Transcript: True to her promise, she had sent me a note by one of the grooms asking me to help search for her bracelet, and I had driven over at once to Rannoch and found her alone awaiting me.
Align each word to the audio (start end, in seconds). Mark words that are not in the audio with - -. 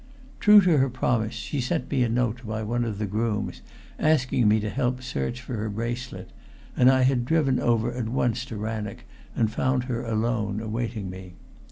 True 0.39 0.61
to 0.61 0.79
her 0.79 0.89
promise, 0.89 1.35
she 1.35 1.57
had 1.57 1.63
sent 1.63 1.91
me 1.91 2.01
a 2.01 2.09
note 2.09 2.41
by 2.43 2.63
one 2.63 2.85
of 2.85 2.97
the 2.97 3.05
grooms 3.05 3.61
asking 3.99 4.47
me 4.47 4.59
to 4.59 4.69
help 4.71 5.03
search 5.03 5.39
for 5.41 5.53
her 5.57 5.69
bracelet, 5.69 6.31
and 6.75 6.89
I 6.89 7.03
had 7.03 7.23
driven 7.23 7.59
over 7.59 7.93
at 7.93 8.09
once 8.09 8.43
to 8.45 8.57
Rannoch 8.57 9.03
and 9.35 9.51
found 9.51 9.83
her 9.83 10.03
alone 10.03 10.59
awaiting 10.59 11.07
me. 11.11 11.35